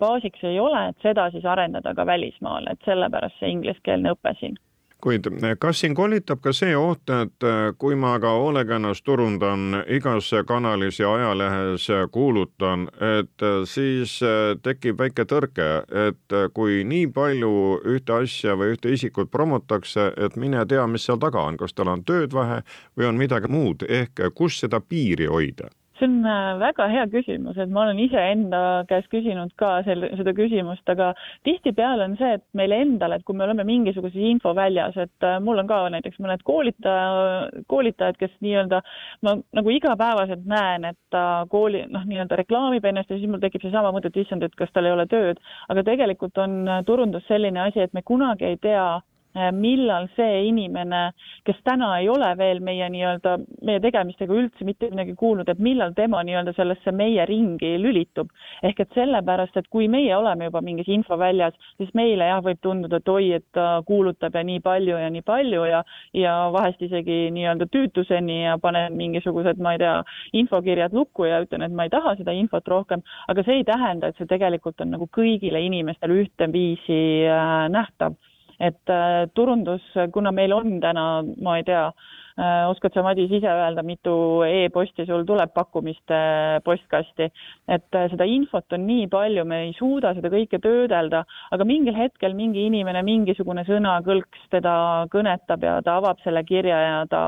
baasiks 0.00 0.44
ei 0.48 0.60
ole, 0.60 0.88
et 0.90 1.06
seda 1.08 1.28
siis 1.34 1.46
arendada 1.48 1.94
ka 1.94 2.06
välismaal, 2.06 2.68
et 2.72 2.84
sellepärast 2.88 3.40
see 3.40 3.52
ingliskeelne 3.56 4.14
õpe 4.16 4.36
siin 4.40 4.58
kuid 5.02 5.26
eh, 5.26 5.56
kas 5.58 5.80
siin 5.82 5.94
kolitab 5.98 6.40
ka 6.44 6.52
see 6.56 6.74
oht, 6.78 7.10
et 7.10 7.46
eh, 7.46 7.72
kui 7.78 7.96
ma 7.98 8.14
ka 8.22 8.32
hoolega 8.38 8.78
ennast 8.78 9.04
turundan 9.04 9.82
igas 9.90 10.30
kanalis 10.48 11.00
ja 11.00 11.10
ajalehes 11.16 11.88
kuulutan, 12.14 12.86
et 13.18 13.46
eh, 13.48 13.58
siis 13.68 14.18
tekib 14.62 15.02
väike 15.02 15.26
tõrge, 15.28 15.68
et 16.06 16.38
kui 16.54 16.82
nii 16.88 17.10
palju 17.14 17.52
ühte 17.96 18.22
asja 18.22 18.56
või 18.58 18.76
ühte 18.76 18.94
isikut 18.94 19.30
promotakse, 19.30 20.12
et 20.16 20.38
mine 20.38 20.64
tea, 20.70 20.86
mis 20.86 21.06
seal 21.08 21.20
taga 21.22 21.42
on, 21.50 21.58
kas 21.60 21.74
tal 21.74 21.90
on 21.92 22.06
tööd 22.06 22.34
vähe 22.36 22.62
või 22.98 23.10
on 23.10 23.20
midagi 23.20 23.50
muud, 23.50 23.86
ehk 23.88 24.28
kus 24.38 24.62
seda 24.62 24.80
piiri 24.80 25.30
hoida 25.30 25.70
see 26.02 26.08
on 26.08 26.26
äh, 26.26 26.58
väga 26.58 26.86
hea 26.90 27.04
küsimus, 27.10 27.58
et 27.58 27.70
ma 27.70 27.84
olen 27.84 27.98
iseenda 28.02 28.84
käest 28.90 29.08
küsinud 29.12 29.52
ka 29.60 29.82
selle, 29.86 30.10
seda 30.18 30.34
küsimust, 30.36 30.84
aga 30.90 31.12
tihtipeale 31.46 32.06
on 32.08 32.16
see, 32.18 32.34
et 32.38 32.44
meile 32.58 32.80
endale, 32.82 33.18
et 33.18 33.26
kui 33.26 33.36
me 33.36 33.44
oleme 33.46 33.64
mingisuguses 33.68 34.18
infoväljas, 34.32 34.96
et 34.96 35.26
äh, 35.26 35.38
mul 35.44 35.62
on 35.62 35.70
ka 35.70 35.82
näiteks 35.94 36.18
mõned 36.22 36.42
koolitaja, 36.48 37.62
koolitajad, 37.70 38.18
kes 38.20 38.34
nii-öelda 38.44 38.82
ma 39.22 39.36
nagu 39.54 39.76
igapäevaselt 39.76 40.44
näen, 40.48 40.88
et 40.90 40.98
ta 41.14 41.44
kooli 41.52 41.84
noh, 41.92 42.06
nii-öelda 42.08 42.40
reklaamib 42.42 42.84
ennast 42.88 43.12
ja 43.12 43.20
siis 43.20 43.30
mul 43.30 43.42
tekib 43.42 43.64
seesama 43.64 43.94
mõte, 43.94 44.10
et 44.10 44.20
issand, 44.24 44.42
et 44.42 44.58
kas 44.58 44.72
tal 44.74 44.88
ei 44.88 44.96
ole 44.96 45.06
tööd, 45.10 45.40
aga 45.72 45.86
tegelikult 45.86 46.38
on 46.42 46.62
äh, 46.66 46.84
turundus 46.88 47.26
selline 47.30 47.68
asi, 47.68 47.84
et 47.84 47.94
me 47.94 48.02
kunagi 48.06 48.50
ei 48.50 48.60
tea, 48.62 48.86
Äh, 48.96 49.11
millal 49.34 50.08
see 50.16 50.46
inimene, 50.48 51.02
kes 51.46 51.56
täna 51.64 51.94
ei 52.00 52.08
ole 52.12 52.28
veel 52.38 52.60
meie 52.64 52.88
nii-öelda, 52.92 53.36
meie 53.64 53.80
tegemistega 53.80 54.34
üldse 54.36 54.66
mitte 54.68 54.90
midagi 54.92 55.14
kuulnud, 55.18 55.48
et 55.48 55.60
millal 55.62 55.94
tema 55.96 56.20
nii-öelda 56.26 56.52
sellesse 56.56 56.92
meie 56.92 57.24
ringi 57.26 57.74
lülitub. 57.80 58.28
ehk 58.62 58.80
et 58.80 58.92
sellepärast, 58.94 59.56
et 59.56 59.68
kui 59.70 59.88
meie 59.88 60.14
oleme 60.16 60.44
juba 60.50 60.60
mingis 60.60 60.88
infoväljas, 60.88 61.54
siis 61.76 61.92
meile 61.94 62.28
jah, 62.28 62.42
võib 62.44 62.60
tunduda, 62.62 63.00
et 63.00 63.08
oi, 63.08 63.32
et 63.38 63.44
ta 63.52 63.82
kuulutab 63.86 64.34
ja 64.34 64.42
nii 64.44 64.60
palju 64.60 64.98
ja 64.98 65.10
nii 65.10 65.22
palju 65.22 65.64
ja 65.64 65.82
ja 66.14 66.34
vahest 66.52 66.82
isegi 66.82 67.30
nii-öelda 67.32 67.66
tüütuseni 67.72 68.42
ja 68.42 68.58
panen 68.58 68.96
mingisugused, 68.96 69.60
ma 69.62 69.74
ei 69.74 69.82
tea, 69.82 69.94
infokirjad 70.42 70.92
lukku 70.92 71.24
ja 71.24 71.40
ütlen, 71.44 71.64
et 71.66 71.72
ma 71.72 71.86
ei 71.88 71.92
taha 71.94 72.16
seda 72.18 72.34
infot 72.36 72.68
rohkem, 72.68 73.02
aga 73.28 73.44
see 73.46 73.60
ei 73.60 73.64
tähenda, 73.64 74.10
et 74.10 74.20
see 74.20 74.28
tegelikult 74.28 74.80
on 74.84 74.92
nagu 74.96 75.08
kõigile 75.16 75.62
inimestele 75.64 76.20
ühteviisi 76.26 77.00
äh, 77.28 77.68
nähtav 77.72 78.18
et 78.62 78.90
äh, 78.92 79.26
turundus, 79.34 79.84
kuna 80.14 80.32
meil 80.34 80.54
on 80.54 80.76
täna, 80.82 81.06
ma 81.42 81.56
ei 81.58 81.64
tea 81.66 81.86
äh,, 81.88 82.68
oskad 82.70 82.94
sa, 82.94 83.02
Madis, 83.04 83.32
ise 83.34 83.50
öelda, 83.50 83.82
mitu 83.86 84.14
e-posti 84.46 85.06
sul 85.08 85.24
tuleb 85.28 85.50
pakkumiste 85.56 86.20
postkasti, 86.66 87.28
et 87.76 87.98
äh, 87.98 88.06
seda 88.12 88.28
infot 88.28 88.76
on 88.76 88.86
nii 88.86 89.08
palju, 89.12 89.44
me 89.48 89.64
ei 89.66 89.74
suuda 89.78 90.14
seda 90.18 90.30
kõike 90.32 90.62
töödelda, 90.62 91.24
aga 91.54 91.66
mingil 91.68 91.98
hetkel 91.98 92.36
mingi 92.38 92.68
inimene, 92.68 93.02
mingisugune 93.06 93.66
sõnakõlks 93.68 94.46
teda 94.54 94.76
kõnetab 95.12 95.66
ja 95.66 95.80
ta 95.82 95.98
avab 95.98 96.22
selle 96.22 96.44
kirja 96.46 96.78
ja 96.86 97.02
ta 97.10 97.24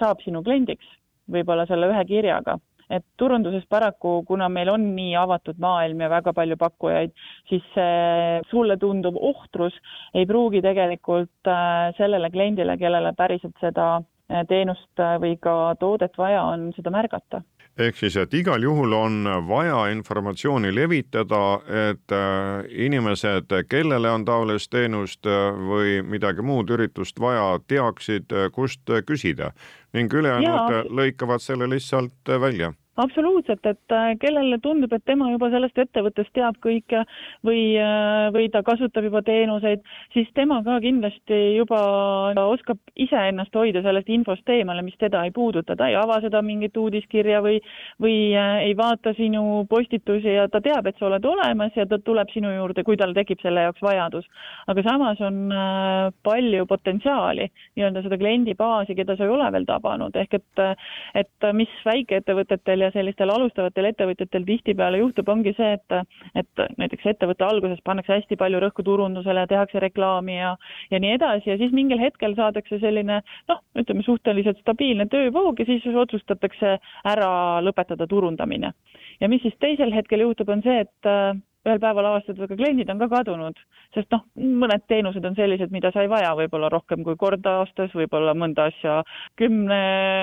saab 0.00 0.24
sinu 0.26 0.42
kliendiks 0.42 0.98
võib-olla 1.30 1.64
selle 1.70 1.88
ühe 1.92 2.04
kirjaga 2.08 2.58
et 2.92 3.04
turunduses 3.20 3.64
paraku, 3.70 4.20
kuna 4.28 4.48
meil 4.52 4.70
on 4.72 4.90
nii 4.96 5.14
avatud 5.16 5.60
maailm 5.62 6.04
ja 6.04 6.10
väga 6.12 6.34
palju 6.36 6.58
pakkujaid, 6.60 7.14
siis 7.48 7.64
see 7.74 8.40
sulle 8.50 8.76
tunduv 8.80 9.16
ohtrus 9.16 9.76
ei 10.14 10.26
pruugi 10.28 10.62
tegelikult 10.64 11.48
äh, 11.48 11.92
sellele 11.98 12.30
kliendile, 12.34 12.76
kellele 12.80 13.14
päriselt 13.16 13.56
seda 13.64 13.94
äh, 13.96 14.44
teenust 14.48 15.00
äh, 15.00 15.16
või 15.22 15.38
ka 15.40 15.74
toodet 15.80 16.18
vaja 16.20 16.44
on, 16.52 16.70
seda 16.76 16.92
märgata. 16.92 17.42
Ehk 17.80 17.96
siis, 17.96 18.18
et 18.20 18.34
igal 18.36 18.60
juhul 18.60 18.92
on 18.92 19.14
vaja 19.48 19.86
informatsiooni 19.94 20.74
levitada, 20.76 21.38
et 21.88 22.12
inimesed, 22.68 23.54
kellele 23.64 24.10
on 24.12 24.26
taolist 24.28 24.68
teenust 24.74 25.24
või 25.24 26.02
midagi 26.04 26.44
muud 26.44 26.68
üritust 26.76 27.16
vaja, 27.16 27.46
teaksid, 27.72 28.36
kust 28.52 28.92
küsida. 29.08 29.54
Ning 29.96 30.12
ülejäänud 30.12 30.92
lõikavad 30.92 31.40
selle 31.40 31.70
lihtsalt 31.72 32.36
välja 32.44 32.74
absoluutselt, 32.96 33.64
et 33.66 33.94
äh, 33.94 34.12
kellele 34.20 34.58
tundub, 34.62 34.92
et 34.92 35.04
tema 35.08 35.30
juba 35.32 35.48
sellest 35.52 35.78
ettevõttest 35.80 36.32
teab 36.36 36.58
kõike 36.64 37.04
või, 37.46 37.62
äh, 37.80 38.28
või 38.34 38.50
ta 38.52 38.60
kasutab 38.66 39.06
juba 39.06 39.22
teenuseid, 39.24 39.80
siis 40.12 40.28
tema 40.36 40.60
ka 40.64 40.78
kindlasti 40.84 41.38
juba 41.56 41.80
oskab 42.52 42.80
iseennast 43.00 43.54
hoida 43.56 43.80
sellest 43.84 44.10
infost 44.12 44.48
eemale, 44.52 44.84
mis 44.84 44.98
teda 45.00 45.22
ei 45.24 45.32
puuduta, 45.32 45.76
ta 45.76 45.88
ei 45.88 45.96
ava 45.96 46.18
seda 46.24 46.42
mingit 46.44 46.76
uudiskirja 46.76 47.40
või, 47.44 47.62
või 48.02 48.16
äh, 48.36 48.66
ei 48.66 48.76
vaata 48.76 49.14
sinu 49.16 49.64
postitusi 49.70 50.36
ja 50.36 50.48
ta 50.52 50.60
teab, 50.60 50.90
et 50.90 51.00
sa 51.00 51.08
oled 51.08 51.24
olemas 51.24 51.72
ja 51.76 51.88
ta 51.88 51.96
tuleb 51.98 52.28
sinu 52.34 52.52
juurde, 52.52 52.84
kui 52.84 53.00
tal 53.00 53.16
tekib 53.16 53.40
selle 53.40 53.64
jaoks 53.68 53.82
vajadus. 53.82 54.28
aga 54.68 54.82
samas 54.84 55.20
on 55.24 55.50
palju 56.24 56.66
potentsiaali, 56.68 57.48
nii-öelda 57.76 58.02
seda 58.04 58.18
kliendibaasi, 58.20 58.94
keda 58.96 59.16
sa 59.16 59.24
ei 59.24 59.32
ole 59.32 59.48
veel 59.52 59.64
tabanud, 59.66 60.16
ehk 60.16 60.36
et, 60.38 60.62
et 61.18 61.50
mis 61.56 61.72
väikeettevõtetel 61.86 62.81
ja 62.82 62.90
sellistel 62.94 63.30
alustavatel 63.32 63.90
ettevõtjatel 63.90 64.46
tihtipeale 64.48 65.00
juhtub, 65.02 65.28
ongi 65.32 65.54
see, 65.56 65.76
et, 65.78 66.16
et 66.38 66.64
näiteks 66.80 67.06
ettevõtte 67.14 67.46
alguses 67.46 67.82
pannakse 67.84 68.16
hästi 68.16 68.38
palju 68.40 68.60
rõhku 68.62 68.84
turundusele, 68.86 69.46
tehakse 69.50 69.82
reklaami 69.82 70.38
ja, 70.38 70.54
ja 70.90 71.02
nii 71.02 71.14
edasi 71.18 71.52
ja 71.52 71.58
siis 71.60 71.74
mingil 71.76 72.00
hetkel 72.02 72.36
saadakse 72.38 72.80
selline 72.82 73.20
noh, 73.50 73.62
ütleme 73.78 74.04
suhteliselt 74.06 74.60
stabiilne 74.62 75.08
töövoog 75.12 75.62
ja 75.62 75.68
siis 75.68 75.86
otsustatakse 76.04 76.76
ära 77.14 77.32
lõpetada 77.64 78.08
turundamine. 78.08 78.72
ja 79.20 79.28
mis 79.28 79.42
siis 79.42 79.56
teisel 79.60 79.94
hetkel 79.94 80.26
juhtub, 80.26 80.48
on 80.52 80.62
see, 80.66 80.84
et 80.86 81.12
ühel 81.66 81.78
päeval 81.82 82.08
avastad, 82.08 82.38
et 82.38 82.50
ka 82.50 82.56
kliendid 82.58 82.90
on 82.90 82.98
ka 83.02 83.08
kadunud, 83.12 83.58
sest 83.94 84.10
noh, 84.14 84.24
mõned 84.62 84.82
teenused 84.90 85.24
on 85.28 85.36
sellised, 85.38 85.70
mida 85.74 85.92
sa 85.94 86.02
ei 86.02 86.10
vaja 86.10 86.32
võib-olla 86.38 86.70
rohkem 86.72 87.04
kui 87.06 87.14
kord 87.20 87.46
aastas, 87.46 87.92
võib-olla 87.94 88.34
mõnda 88.38 88.66
asja 88.72 88.96
kümne 89.38 89.78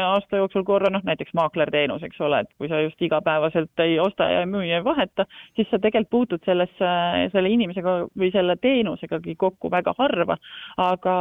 aasta 0.09 0.41
jooksul 0.41 0.65
korra, 0.67 0.91
noh 0.91 1.05
näiteks 1.07 1.35
maaklerteenus, 1.39 2.03
eks 2.03 2.19
ole, 2.25 2.41
et 2.43 2.51
kui 2.59 2.71
sa 2.71 2.81
just 2.83 3.01
igapäevaselt 3.07 3.85
ei 3.85 3.95
osta 4.03 4.27
ja 4.31 4.43
ei 4.43 4.49
müü 4.51 4.65
ja 4.67 4.81
ei 4.81 4.87
vaheta, 4.87 5.27
siis 5.55 5.69
sa 5.71 5.79
tegelikult 5.79 6.09
puutud 6.09 6.45
sellesse, 6.47 6.89
selle 7.31 7.51
inimesega 7.53 7.95
või 8.17 8.31
selle 8.33 8.55
teenusegagi 8.59 9.35
kokku 9.39 9.71
väga 9.71 9.93
harva, 9.99 10.39
aga 10.81 11.15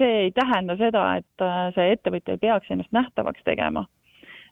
see 0.00 0.26
ei 0.26 0.34
tähenda 0.36 0.76
seda, 0.80 1.06
et 1.20 1.48
see 1.76 1.94
ettevõtja 1.94 2.36
ei 2.36 2.44
peaks 2.44 2.74
ennast 2.74 2.92
nähtavaks 2.96 3.46
tegema 3.46 3.86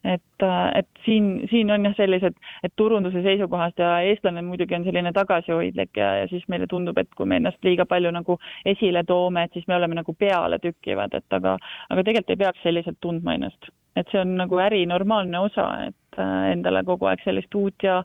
et, 0.05 0.45
et 0.75 0.89
siin, 1.05 1.31
siin 1.51 1.71
on 1.71 1.85
jah 1.89 1.97
sellised, 1.97 2.37
et 2.65 2.75
turunduse 2.77 3.23
seisukohast 3.25 3.81
ja 3.83 3.91
eestlane 4.07 4.43
muidugi 4.47 4.77
on 4.79 4.87
selline 4.87 5.13
tagasihoidlik 5.17 5.97
ja, 5.97 6.13
ja 6.23 6.29
siis 6.31 6.45
meile 6.49 6.69
tundub, 6.71 6.99
et 6.99 7.11
kui 7.17 7.27
me 7.27 7.41
ennast 7.41 7.65
liiga 7.67 7.87
palju 7.89 8.13
nagu 8.15 8.39
esile 8.67 9.05
toome, 9.09 9.45
et 9.45 9.57
siis 9.57 9.67
me 9.69 9.77
oleme 9.79 9.99
nagu 9.99 10.15
pealetükkivad, 10.15 11.19
et 11.19 11.39
aga, 11.41 11.57
aga 11.91 12.07
tegelikult 12.07 12.35
ei 12.35 12.43
peaks 12.45 12.65
selliselt 12.67 13.01
tundma 13.01 13.35
ennast. 13.39 13.73
et 13.99 14.07
see 14.13 14.21
on 14.21 14.37
nagu 14.39 14.61
äri 14.63 14.85
normaalne 14.87 15.41
osa, 15.43 15.65
et 15.89 16.21
äh, 16.23 16.53
endale 16.53 16.85
kogu 16.87 17.09
aeg 17.11 17.25
sellist 17.25 17.55
uut 17.59 17.83
ja 17.83 17.97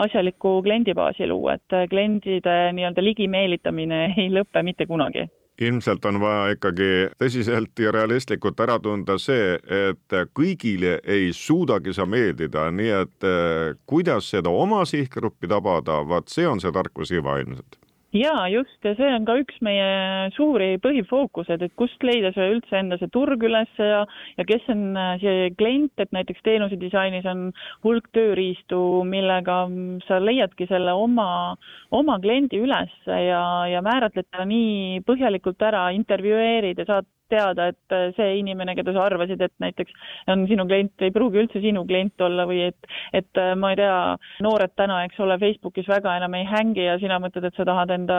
asjalikku 0.00 0.62
kliendibaasi 0.64 1.28
luua, 1.28 1.58
et 1.58 1.90
kliendide 1.90 2.56
nii-öelda 2.72 3.04
ligimeelitamine 3.04 4.02
ei 4.22 4.30
lõpe 4.32 4.64
mitte 4.64 4.88
kunagi 4.88 5.28
ilmselt 5.66 6.04
on 6.08 6.20
vaja 6.22 6.56
ikkagi 6.56 6.90
tõsiselt 7.20 7.82
ja 7.82 7.92
realistlikult 7.94 8.60
ära 8.64 8.78
tunda 8.82 9.18
see, 9.20 9.56
et 9.88 10.16
kõigile 10.36 10.98
ei 11.04 11.30
suudagi 11.36 11.94
sa 11.96 12.06
meeldida, 12.06 12.68
nii 12.70 12.92
et 13.02 13.28
eh, 13.28 13.78
kuidas 13.86 14.32
seda 14.34 14.50
oma 14.50 14.84
sihtgruppi 14.88 15.50
tabada, 15.50 16.02
vaat 16.08 16.32
see 16.32 16.48
on 16.48 16.60
see 16.62 16.72
tarkusiva 16.74 17.38
ilmselt 17.42 17.78
jaa, 18.16 18.46
just, 18.52 18.76
ja 18.84 18.94
see 18.98 19.10
on 19.16 19.24
ka 19.28 19.36
üks 19.40 19.58
meie 19.64 20.30
suuri 20.36 20.76
põhifookused, 20.84 21.62
et 21.64 21.74
kust 21.80 22.04
leida 22.04 22.32
see 22.36 22.50
üldse 22.54 22.76
enda 22.78 22.98
see 23.00 23.10
turg 23.14 23.42
üles 23.48 23.70
ja 23.80 24.02
ja 24.38 24.46
kes 24.48 24.68
on 24.72 24.96
äh, 24.96 25.14
see 25.22 25.50
klient, 25.58 25.92
et 26.02 26.12
näiteks 26.12 26.44
teenuse 26.44 26.78
disainis 26.80 27.26
on 27.28 27.50
hulk 27.86 28.10
tööriistu, 28.16 28.80
millega 29.08 29.64
sa 30.08 30.20
leiadki 30.20 30.68
selle 30.70 30.94
oma, 30.96 31.56
oma 31.90 32.18
kliendi 32.22 32.60
üles 32.62 32.92
ja, 33.06 33.42
ja 33.70 33.82
määratled 33.84 34.28
ta 34.30 34.46
nii 34.48 35.02
põhjalikult 35.08 35.62
ära, 35.64 35.88
intervjueerid 35.96 36.82
ja 36.82 36.88
saad 36.88 37.08
teada, 37.32 37.70
et 37.72 37.96
äh, 37.96 38.10
see 38.16 38.38
inimene, 38.40 38.74
keda 38.78 38.94
sa 38.94 39.06
arvasid, 39.08 39.40
et 39.44 39.54
näiteks 39.62 39.94
on 40.32 40.44
sinu 40.50 40.66
klient, 40.68 40.94
ei 41.02 41.12
pruugi 41.14 41.40
üldse 41.42 41.62
sinu 41.64 41.84
klient 41.88 42.20
olla 42.24 42.46
või 42.48 42.66
et, 42.68 42.90
et 43.16 43.40
äh, 43.40 43.52
ma 43.58 43.72
ei 43.72 43.80
tea, 43.80 43.96
noored 44.44 44.74
täna, 44.78 45.02
eks 45.06 45.20
ole, 45.24 45.38
Facebookis 45.42 45.88
väga 45.90 46.16
enam 46.20 46.36
ei 46.38 46.46
hängi 46.48 46.86
ja 46.86 46.98
sina 47.00 47.18
mõtled, 47.22 47.46
et 47.48 47.58
sa 47.58 47.66
tahad 47.68 47.92
enda 47.94 48.18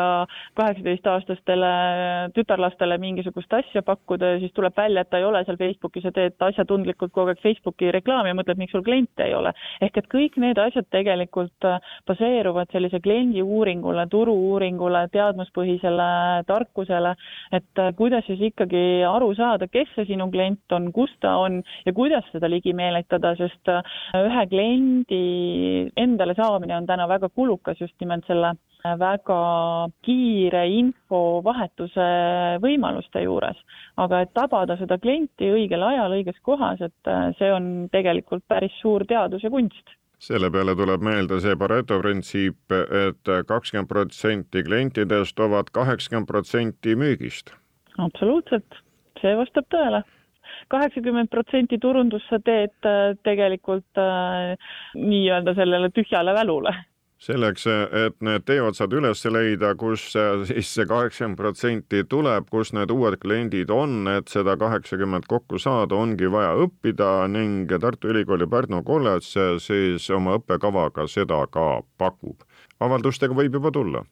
kaheksateistaastastele 0.60 1.72
tütarlastele 2.36 2.98
mingisugust 3.02 3.54
asja 3.54 3.84
pakkuda 3.86 4.34
ja 4.34 4.42
siis 4.44 4.54
tuleb 4.56 4.76
välja, 4.78 5.04
et 5.04 5.12
ta 5.12 5.22
ei 5.22 5.28
ole 5.28 5.44
seal 5.46 5.60
Facebookis 5.60 6.08
ja 6.10 6.14
teed 6.16 6.38
asjatundlikult 6.48 7.14
kogu 7.14 7.34
aeg 7.34 7.42
Facebooki 7.44 7.92
reklaami 7.94 8.34
ja 8.34 8.38
mõtled, 8.40 8.60
miks 8.62 8.76
sul 8.76 8.86
kliente 8.86 9.28
ei 9.28 9.36
ole. 9.38 9.54
ehk 9.82 9.98
et 10.00 10.10
kõik 10.12 10.38
need 10.42 10.60
asjad 10.62 10.88
tegelikult 10.94 11.68
äh, 11.70 11.80
baseeruvad 12.10 12.72
sellise 12.74 13.00
kliendi 13.04 13.44
uuringule, 13.44 14.06
turu-uuringule, 14.12 15.06
teadmuspõhisele 15.14 16.10
tarkusele, 16.48 17.14
et 17.54 17.84
kuidas 17.98 18.26
siis 18.28 18.42
ikkagi 18.50 19.03
aru 19.08 19.32
saada, 19.38 19.68
kes 19.72 19.90
see 19.96 20.08
sinu 20.10 20.30
klient 20.34 20.76
on, 20.76 20.92
kus 20.96 21.14
ta 21.24 21.36
on 21.42 21.62
ja 21.86 21.94
kuidas 21.96 22.28
seda 22.32 22.50
ligi 22.52 22.74
meelitada, 22.78 23.34
sest 23.40 23.72
äh, 23.72 23.82
ühe 24.20 24.46
kliendi 24.52 25.24
endale 26.00 26.36
saamine 26.38 26.78
on 26.78 26.90
täna 26.90 27.08
väga 27.12 27.30
kulukas 27.30 27.82
just 27.82 27.96
nimelt 28.02 28.28
selle 28.28 28.54
äh, 28.54 28.96
väga 29.00 29.40
kiire 30.06 30.68
infovahetuse 30.80 32.08
võimaluste 32.64 33.26
juures. 33.26 33.58
aga 33.98 34.24
et 34.24 34.34
tabada 34.34 34.78
seda 34.78 34.98
klienti 34.98 35.52
õigel 35.54 35.84
ajal 35.86 36.20
õiges 36.20 36.40
kohas, 36.42 36.82
et 36.82 37.12
äh, 37.12 37.30
see 37.40 37.52
on 37.54 37.90
tegelikult 37.92 38.46
päris 38.48 38.74
suur 38.82 39.06
teadus 39.10 39.44
ja 39.44 39.54
kunst 39.54 39.98
selle 40.24 40.50
peale 40.52 40.76
tuleb 40.80 41.04
meelde 41.04 41.40
see 41.44 41.56
Pareto 41.60 42.00
printsiip 42.00 42.76
et, 42.76 42.94
et 43.28 43.32
kakskümmend 43.50 43.90
protsenti 43.92 44.64
klientidest 44.64 45.36
toovad 45.40 45.72
kaheksakümmend 45.76 46.30
protsenti 46.30 46.96
müügist. 47.00 47.54
absoluutselt 47.98 48.80
see 49.24 49.40
vastab 49.40 49.70
tõele 49.72 50.04
kaheksakümmend 50.72 51.32
protsenti 51.32 51.80
turundust 51.82 52.30
sa 52.32 52.40
teed 52.44 52.88
äh, 52.88 53.14
tegelikult 53.28 54.02
äh, 54.02 54.56
nii-öelda 55.00 55.56
sellele 55.60 55.92
tühjale 55.96 56.34
välule. 56.36 56.76
selleks, 57.24 57.64
et 57.96 58.18
need 58.28 58.44
teeotsad 58.44 58.92
üles 58.92 59.22
leida, 59.32 59.70
kus 59.80 60.10
siis 60.12 60.72
see 60.76 60.86
kaheksakümmend 60.90 61.40
protsenti 61.40 62.02
tuleb, 62.12 62.50
kus 62.52 62.74
need 62.76 62.92
uued 62.92 63.16
kliendid 63.22 63.72
on, 63.72 64.10
et 64.12 64.28
seda 64.28 64.58
kaheksakümmend 64.60 65.30
kokku 65.32 65.62
saada, 65.62 65.96
ongi 65.96 66.28
vaja 66.32 66.52
õppida 66.66 67.14
ning 67.32 67.72
Tartu 67.80 68.12
Ülikooli 68.12 68.50
Pärnu 68.52 68.82
kolledž 68.84 69.30
siis 69.64 70.10
oma 70.12 70.36
õppekavaga 70.42 71.08
seda 71.08 71.46
ka 71.48 71.70
pakub. 71.98 72.44
avaldustega 72.84 73.40
võib 73.40 73.56
juba 73.56 73.72
tulla 73.72 74.04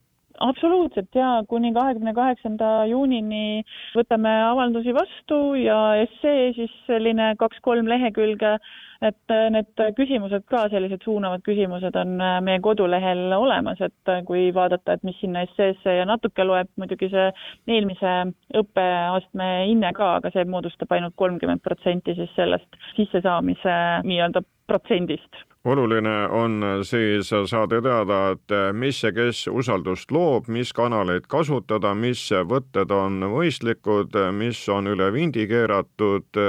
absoluutselt 0.42 1.16
ja 1.16 1.44
kuni 1.50 1.74
kahekümne 1.76 2.14
kaheksanda 2.18 2.70
juunini 2.90 3.64
võtame 3.96 4.32
avaldusi 4.50 4.94
vastu 4.96 5.40
ja 5.60 5.80
essee 6.04 6.52
siis 6.58 6.72
selline 6.88 7.34
kaks-kolm 7.40 7.90
lehekülge, 7.92 8.56
et 9.02 9.36
need 9.56 9.84
küsimused 9.98 10.46
ka, 10.52 10.68
sellised 10.74 11.04
suunavad 11.06 11.44
küsimused 11.46 11.96
on 11.98 12.18
meie 12.46 12.62
kodulehel 12.64 13.34
olemas, 13.38 13.82
et 13.82 14.14
kui 14.28 14.50
vaadata, 14.56 14.98
et 14.98 15.06
mis 15.08 15.18
sinna 15.22 15.46
esseesse 15.48 15.98
ja 16.00 16.08
natuke 16.10 16.46
loeb 16.46 16.70
muidugi 16.82 17.10
see 17.14 17.30
eelmise 17.68 18.16
õppeastme 18.62 19.52
hinne 19.72 19.94
ka, 19.98 20.16
aga 20.20 20.34
see 20.34 20.46
moodustab 20.50 20.94
ainult 20.98 21.18
kolmkümmend 21.22 21.64
protsenti 21.66 22.18
siis 22.18 22.34
sellest 22.38 22.82
sissesaamise 22.98 23.78
nii-öelda 24.08 24.46
protsendist 24.70 25.46
oluline 25.66 26.28
on 26.28 26.64
siis 26.84 27.30
saada 27.30 27.82
teada, 27.82 28.20
et 28.34 28.54
mis 28.74 29.04
ja 29.04 29.12
kes 29.14 29.46
usaldust 29.48 30.12
loob, 30.12 30.48
mis 30.50 30.74
kanaleid 30.74 31.28
kasutada, 31.30 31.94
mis 31.96 32.24
võtted 32.50 32.92
on 32.96 33.20
mõistlikud, 33.34 34.18
mis 34.38 34.64
on 34.70 34.90
üle 34.92 35.12
vindi 35.14 35.46
keeratud, 35.48 36.42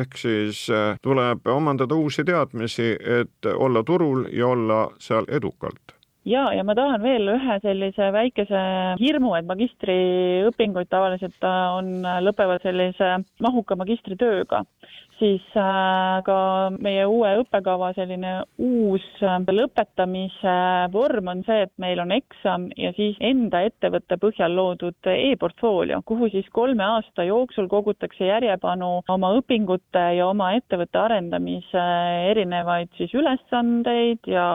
ehk 0.00 0.18
siis 0.20 0.66
tuleb 1.02 1.48
omandada 1.48 1.96
uusi 1.96 2.24
teadmisi, 2.24 2.92
et 3.00 3.48
olla 3.54 3.84
turul 3.84 4.26
ja 4.32 4.52
olla 4.52 4.84
seal 5.00 5.28
edukalt. 5.28 5.96
Ja, 6.28 6.50
ja 6.52 6.60
ma 6.68 6.74
tahan 6.76 7.00
veel 7.00 7.30
ühe 7.32 7.54
sellise 7.62 8.10
väikese 8.12 8.60
hirmu, 9.00 9.32
et 9.38 9.46
magistriõpinguid 9.48 10.90
tavaliselt 10.92 11.46
on, 11.48 12.02
lõpevad 12.26 12.60
sellise 12.60 13.14
mahuka 13.40 13.78
magistritööga 13.80 14.60
siis 15.20 15.44
äh, 15.58 16.20
ka 16.24 16.36
meie 16.80 17.04
uue 17.08 17.30
õppekava 17.42 17.92
selline 17.96 18.32
uus 18.60 19.04
äh, 19.22 19.36
lõpetamise 19.50 20.54
vorm 20.94 21.28
on 21.32 21.42
see, 21.46 21.66
et 21.66 21.72
meil 21.82 22.00
on 22.02 22.14
eksam 22.14 22.68
ja 22.80 22.92
siis 22.96 23.18
enda 23.24 23.62
ettevõtte 23.68 24.16
põhjal 24.20 24.54
loodud 24.56 25.10
e-portfoolio, 25.12 26.00
kuhu 26.08 26.30
siis 26.32 26.48
kolme 26.56 26.84
aasta 26.86 27.26
jooksul 27.28 27.68
kogutakse 27.70 28.30
järjepanu 28.30 28.90
oma 29.12 29.32
õpingute 29.38 30.04
ja 30.16 30.30
oma 30.30 30.52
ettevõtte 30.56 31.02
arendamise 31.02 31.84
erinevaid 32.30 32.90
siis 32.96 33.12
ülesandeid 33.14 34.30
ja 34.30 34.46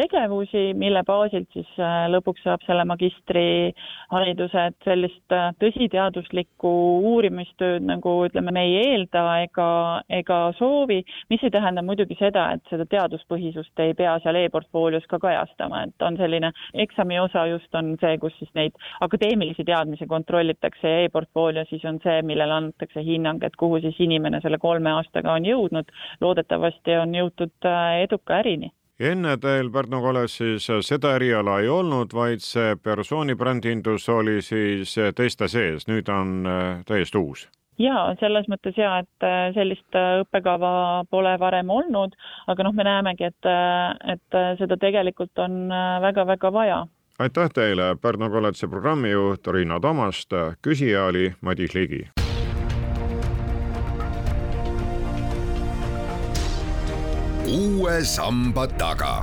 tegevusi, 0.00 0.70
mille 0.78 1.04
baasilt 1.06 1.50
siis 1.52 1.68
äh, 1.76 2.06
lõpuks 2.12 2.44
saab 2.46 2.64
selle 2.66 2.86
magistrihariduse, 2.88 4.66
et 4.72 4.88
sellist 4.88 5.36
tõsiteaduslikku 5.60 6.72
uurimistööd 7.12 7.84
nagu 7.84 8.18
ütleme, 8.26 8.54
me 8.56 8.66
ei 8.66 8.76
eelda 8.86 9.26
ega 9.44 9.68
ega 10.10 10.52
soovi, 10.58 11.02
mis 11.30 11.42
ei 11.42 11.50
tähenda 11.50 11.82
muidugi 11.82 12.16
seda, 12.18 12.46
et 12.54 12.70
seda 12.70 12.86
teaduspõhisust 12.90 13.82
ei 13.82 13.94
pea 13.98 14.16
seal 14.22 14.38
e-portfoolios 14.42 15.06
ka 15.10 15.18
kajastama, 15.22 15.82
et 15.88 16.06
on 16.06 16.16
selline 16.20 16.52
eksami 16.74 17.18
osa 17.20 17.46
just 17.50 17.74
on 17.74 17.94
see, 18.00 18.18
kus 18.22 18.36
siis 18.38 18.52
neid 18.54 18.78
akadeemilisi 19.00 19.66
teadmisi 19.66 20.06
kontrollitakse 20.06 20.94
ja 20.94 21.04
e-portfoolio 21.06 21.66
siis 21.70 21.84
on 21.84 22.00
see, 22.04 22.22
millele 22.22 22.58
antakse 22.60 23.02
hinnang, 23.02 23.42
et 23.44 23.56
kuhu 23.56 23.80
siis 23.82 24.00
inimene 24.00 24.40
selle 24.44 24.58
kolme 24.62 24.92
aastaga 24.94 25.34
on 25.34 25.46
jõudnud. 25.46 25.90
loodetavasti 26.20 26.96
on 26.96 27.14
jõutud 27.14 27.66
äh, 27.66 28.02
eduka 28.06 28.40
ärini. 28.40 28.70
Enne 29.00 29.34
teil 29.36 29.68
Pärnu 29.70 30.00
kolledžis 30.00 30.70
seda 30.88 31.16
eriala 31.18 31.58
ei 31.60 31.68
olnud, 31.68 32.14
vaid 32.16 32.40
see 32.40 32.76
persoonibrändindus 32.80 34.08
oli 34.08 34.40
siis 34.42 34.96
teiste 35.16 35.48
sees, 35.52 35.84
nüüd 35.90 36.08
on 36.08 36.46
äh, 36.46 36.84
täiesti 36.88 37.20
uus 37.20 37.48
jaa, 37.78 38.14
selles 38.20 38.48
mõttes 38.48 38.76
jaa, 38.78 38.98
et 39.04 39.54
sellist 39.54 39.98
õppekava 40.00 41.04
pole 41.10 41.36
varem 41.40 41.70
olnud, 41.70 42.16
aga 42.46 42.66
noh, 42.66 42.76
me 42.76 42.86
näemegi, 42.88 43.30
et, 43.30 43.50
et 44.16 44.38
seda 44.60 44.78
tegelikult 44.80 45.38
on 45.44 45.66
väga-väga 46.04 46.52
vaja 46.52 46.84
aitäh 47.16 47.48
teile, 47.48 47.94
Pärnu 47.96 48.28
kolledži 48.28 48.68
programmijuht 48.68 49.48
Riina 49.48 49.80
Tommast, 49.80 50.36
küsija 50.60 51.06
oli 51.08 51.30
Madis 51.40 51.74
Ligi. 51.74 52.04
uue 57.46 58.04
samba 58.04 58.66
taga. 58.66 59.22